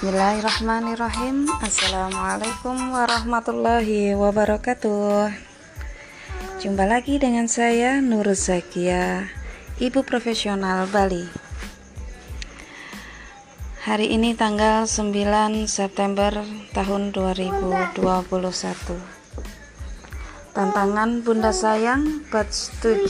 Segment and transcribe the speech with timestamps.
[0.00, 1.44] Bismillahirrahmanirrahim.
[1.60, 5.28] Assalamualaikum warahmatullahi wabarakatuh.
[6.56, 9.28] Jumpa lagi dengan saya Nur Zakia
[9.76, 11.28] Ibu profesional Bali.
[13.84, 16.32] Hari ini tanggal 9 September
[16.72, 18.00] tahun 2021
[20.56, 23.04] Tantangan Bunda Sayang Batch 7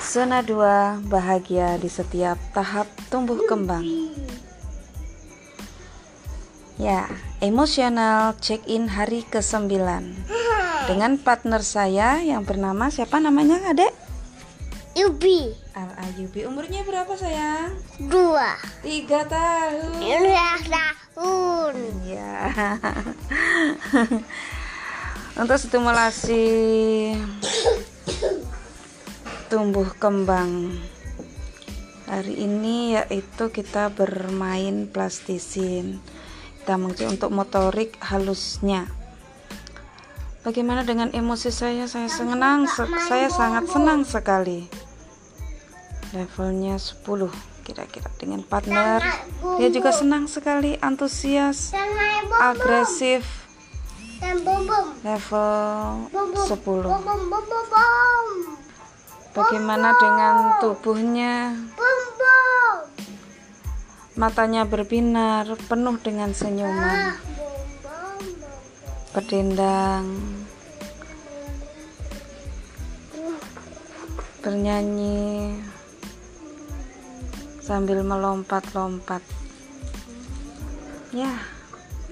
[0.00, 3.84] Zona 2 bahagia di setiap tahap tumbuh kembang.
[6.80, 7.04] Ya,
[7.44, 9.68] emosional check-in hari ke-9
[10.88, 13.92] dengan partner saya yang bernama siapa namanya, Adek?
[14.96, 16.48] Yubi Al Ayubi.
[16.48, 17.76] Umurnya berapa, sayang?
[18.08, 19.92] dua Tiga tahun.
[20.00, 21.74] ulang tahun
[22.08, 22.48] Ya.
[25.44, 26.48] Untuk stimulasi
[29.52, 30.80] tumbuh kembang
[32.08, 36.00] hari ini yaitu kita bermain plastisin
[36.70, 38.86] kita mencoba untuk motorik halusnya.
[40.46, 41.90] Bagaimana dengan emosi saya?
[41.90, 44.70] Saya senang se- saya sangat senang sekali.
[46.14, 47.26] Levelnya 10
[47.66, 49.02] kira-kira dengan partner.
[49.58, 51.74] Dia juga senang sekali antusias
[52.38, 53.50] agresif.
[55.02, 58.26] Level bom bom 10 bom bom bom bom bom
[59.34, 61.50] bagaimana dengan tubuhnya
[64.20, 67.16] matanya berbinar penuh dengan senyuman.
[69.16, 70.20] Berdendang.
[74.44, 75.56] Bernyanyi.
[77.64, 79.24] Sambil melompat-lompat.
[81.16, 81.32] Ya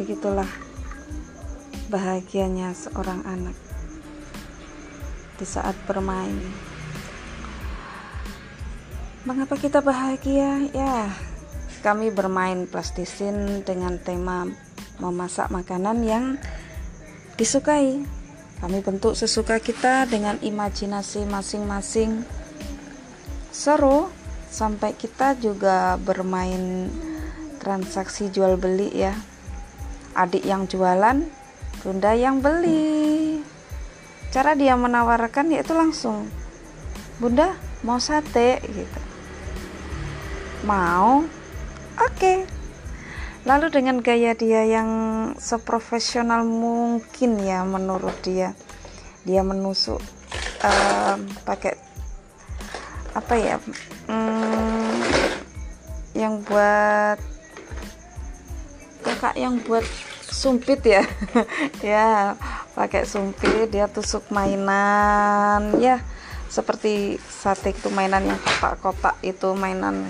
[0.00, 0.48] begitulah
[1.92, 3.54] bahagianya seorang anak
[5.36, 6.40] di saat bermain.
[9.28, 10.72] Mengapa kita bahagia?
[10.72, 11.27] Ya
[11.80, 14.46] kami bermain plastisin dengan tema
[14.98, 16.24] memasak makanan yang
[17.38, 18.02] disukai.
[18.58, 22.26] Kami bentuk sesuka kita dengan imajinasi masing-masing.
[23.54, 24.10] Seru
[24.50, 26.90] sampai kita juga bermain
[27.62, 29.14] transaksi jual beli ya.
[30.18, 31.22] Adik yang jualan
[31.86, 33.38] bunda yang beli.
[34.34, 36.26] Cara dia menawarkan yaitu langsung
[37.22, 37.54] bunda
[37.86, 38.58] mau sate?
[38.66, 39.00] Gitu.
[40.66, 41.37] Mau
[42.06, 42.34] oke.
[43.46, 44.90] Lalu dengan gaya dia yang
[45.38, 48.52] seprofesional mungkin ya menurut dia.
[49.24, 50.02] Dia menusuk
[50.62, 51.74] em, pakai
[53.16, 53.56] apa ya
[54.06, 54.94] hmm,
[56.14, 57.18] yang buat
[59.02, 59.86] kakak yang buat
[60.28, 61.02] sumpit ya.
[61.82, 62.36] Ya
[62.74, 65.78] pakai sumpit dia tusuk mainan.
[65.80, 66.04] Ya
[66.48, 70.08] seperti sate itu mainan yang kotak-kotak itu mainan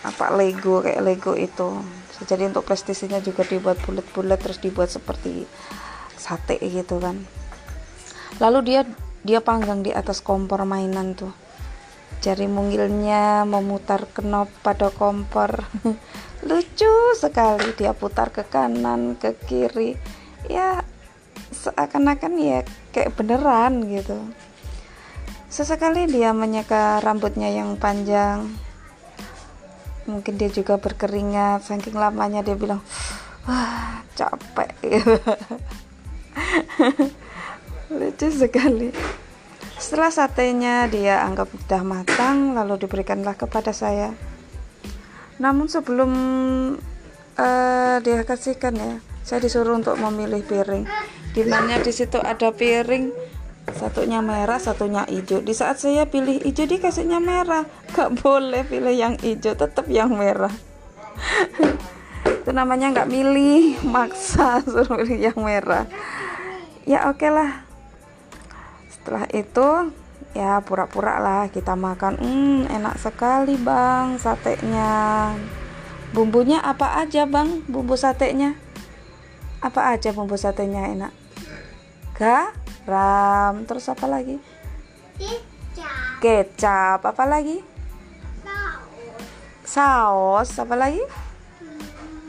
[0.00, 1.80] apa Lego kayak Lego itu.
[2.20, 5.48] Jadi untuk prestisinya juga dibuat bulat-bulat terus dibuat seperti
[6.20, 7.16] sate gitu kan.
[8.40, 8.80] Lalu dia
[9.24, 11.32] dia panggang di atas kompor mainan tuh.
[12.20, 15.64] Jari mungilnya memutar knop pada kompor.
[16.48, 19.96] Lucu sekali dia putar ke kanan ke kiri.
[20.48, 20.84] Ya
[21.52, 22.60] seakan-akan ya
[22.92, 24.20] kayak beneran gitu.
[25.48, 28.48] Sesekali dia menyeka rambutnya yang panjang
[30.10, 32.82] mungkin dia juga berkeringat saking lamanya dia bilang
[33.46, 34.74] wah capek.
[37.98, 38.90] Lucu sekali.
[39.80, 44.12] Setelah satenya dia anggap sudah matang lalu diberikanlah kepada saya.
[45.40, 46.12] Namun sebelum
[47.38, 50.84] eh, dia kasihkan ya saya disuruh untuk memilih piring.
[51.30, 53.29] Di mana di situ ada piring
[53.68, 55.44] satunya merah satunya hijau.
[55.44, 57.68] Di saat saya pilih hijau dikasihnya merah.
[57.92, 60.52] Gak boleh pilih yang hijau tetap yang merah.
[62.40, 65.84] Itu namanya nggak milih maksa suruh pilih yang merah.
[66.88, 67.68] Ya oke lah
[68.88, 69.68] setelah itu
[70.36, 72.16] ya pura-pura lah kita makan.
[72.20, 75.32] Hmm enak sekali bang satenya.
[76.16, 77.64] Bumbunya apa aja bang?
[77.68, 78.56] Bumbu satenya?
[79.60, 81.12] Apa aja bumbu satenya enak
[82.90, 84.42] garam terus apa lagi?
[86.18, 87.00] Kecap.
[87.06, 87.62] Apa lagi?
[89.62, 90.50] Saus.
[90.50, 90.98] Saus apa lagi?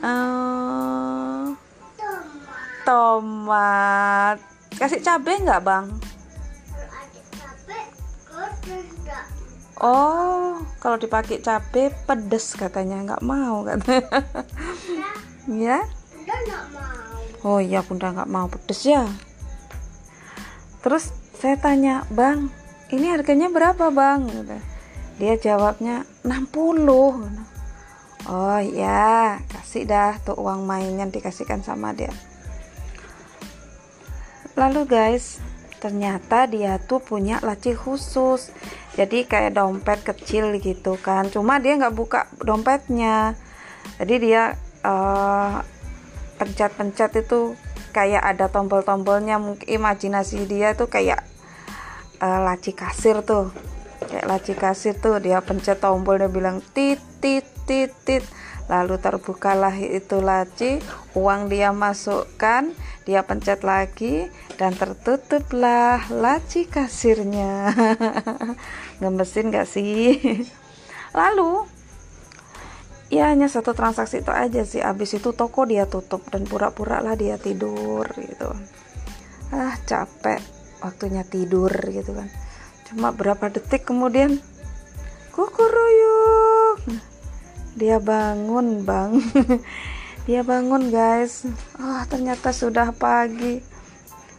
[0.00, 1.44] Eh,
[1.96, 2.76] tomat.
[2.84, 4.36] tomat.
[4.76, 5.86] Kasih cabai nggak bang?
[7.32, 7.84] Cabai
[9.80, 13.00] oh kalau dipakai cabai pedes katanya.
[13.00, 14.04] Nggak mau katanya.
[15.50, 15.82] Ya?
[15.82, 17.48] Udah enggak mau.
[17.48, 19.08] Oh iya bunda nggak mau pedes ya
[20.80, 22.48] terus saya tanya bang
[22.90, 24.26] ini harganya berapa bang?
[24.26, 24.58] Gitu.
[25.20, 26.88] dia jawabnya 60
[28.28, 32.10] oh ya kasih dah tuh uang mainnya dikasihkan sama dia.
[34.58, 35.40] Lalu guys
[35.80, 38.52] ternyata dia tuh punya laci khusus.
[38.94, 41.32] Jadi kayak dompet kecil gitu kan.
[41.32, 43.32] Cuma dia nggak buka dompetnya.
[43.96, 45.64] Jadi dia uh,
[46.36, 47.56] pencet-pencet itu
[47.90, 51.26] kayak ada tombol-tombolnya mungkin imajinasi dia tuh kayak
[52.22, 53.52] uh, laci kasir tuh.
[54.00, 58.24] Kayak laci kasir tuh dia pencet tombol dia bilang tit tit tit tit.
[58.70, 60.78] Lalu terbukalah itu laci
[61.18, 62.70] uang dia masukkan
[63.02, 67.74] dia pencet lagi dan tertutuplah laci kasirnya.
[69.02, 70.22] Ngemesin gak sih?
[71.18, 71.66] Lalu
[73.10, 74.80] ya hanya satu transaksi itu aja sih.
[74.80, 78.48] Abis itu toko dia tutup dan pura-pura lah dia tidur gitu.
[79.50, 80.38] Ah capek
[80.80, 82.30] waktunya tidur gitu kan.
[82.86, 84.38] Cuma berapa detik kemudian
[85.34, 86.86] kukuruyuk.
[87.74, 89.18] Dia bangun bang.
[90.28, 91.48] Dia bangun guys.
[91.80, 93.58] Oh ternyata sudah pagi.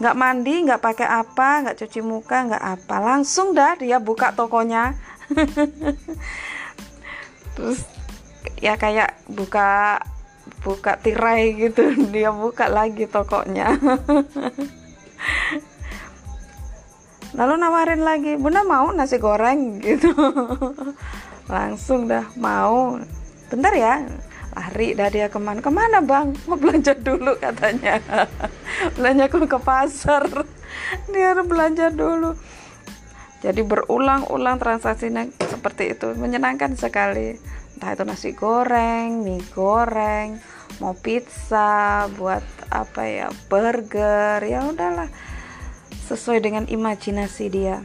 [0.00, 2.96] Nggak mandi nggak pakai apa nggak cuci muka nggak apa.
[3.02, 4.96] Langsung dah dia buka tokonya.
[7.58, 7.93] Terus
[8.60, 10.00] ya kayak buka
[10.64, 11.92] buka tirai gitu.
[12.12, 13.76] Dia buka lagi tokonya.
[17.34, 19.82] Lalu nawarin lagi bunda mau nasi goreng?
[19.82, 20.14] gitu.
[21.52, 22.96] Langsung dah mau.
[23.50, 24.00] Bentar ya
[24.54, 26.30] lari dah dia ke mana ke mana bang?
[26.46, 27.98] Mau belanja dulu katanya.
[28.94, 30.30] Belanja ke pasar.
[31.10, 32.38] Dia harus belanja dulu.
[33.42, 36.14] Jadi berulang-ulang transaksinya seperti itu.
[36.16, 37.36] Menyenangkan sekali
[37.74, 40.38] entah itu nasi goreng mie goreng
[40.82, 45.10] mau pizza buat apa ya burger ya udahlah.
[46.04, 47.80] Sesuai dengan imajinasi dia.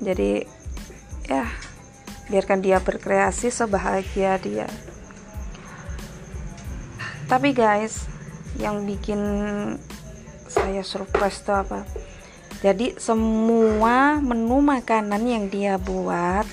[0.00, 0.42] Jadi
[1.28, 1.44] ya
[2.32, 4.68] biarkan dia berkreasi sebahagia dia.
[7.28, 8.08] Tapi guys
[8.56, 9.20] yang bikin
[10.48, 11.84] saya surprise itu apa?
[12.58, 16.48] Jadi semua menu makanan yang dia buat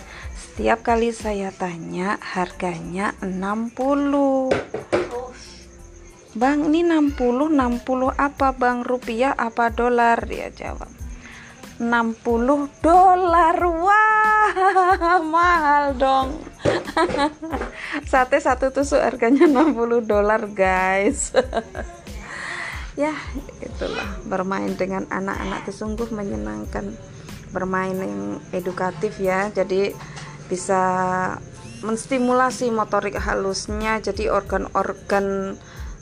[0.55, 3.75] setiap kali saya tanya harganya 60
[6.31, 8.87] Bang ini 60 60 apa Bang?
[8.87, 10.23] Rupiah apa dolar?
[10.23, 10.87] Dia jawab
[11.75, 13.57] 60 dolar.
[13.59, 16.39] Wah mahal dong.
[18.07, 21.35] Sate satu tusuk harganya 60 dolar guys.
[22.95, 23.11] Ya
[23.59, 24.07] itulah.
[24.23, 26.95] Bermain dengan anak-anak itu sungguh menyenangkan.
[27.51, 29.51] Bermain yang edukatif ya.
[29.51, 30.14] Jadi
[30.45, 30.83] bisa
[31.85, 35.57] menstimulasi motorik halusnya jadi organ-organ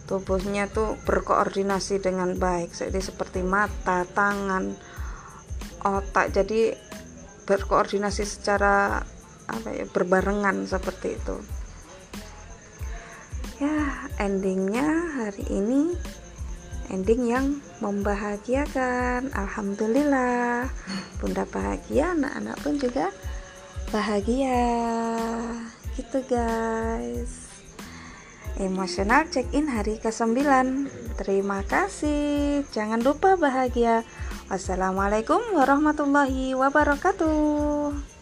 [0.07, 2.75] tubuhnya tuh berkoordinasi dengan baik.
[2.75, 4.75] Jadi seperti mata, tangan,
[5.83, 6.75] otak jadi
[7.43, 9.03] berkoordinasi secara
[9.47, 11.37] apa ya berbarengan seperti itu.
[13.59, 14.87] Ya endingnya
[15.23, 15.95] hari ini
[16.91, 17.45] ending yang
[17.79, 19.31] membahagiakan.
[19.31, 20.67] Alhamdulillah.
[21.19, 23.07] Bunda bahagia anak-anak pun juga
[23.93, 24.65] bahagia.
[25.93, 27.45] Gitu guys.
[28.57, 30.41] Emosional check in hari ke-9
[31.21, 32.65] terima kasih.
[32.73, 34.01] Jangan lupa bahagia.
[34.49, 38.12] Wassalamualaikum warahmatullahi wabarakatuh.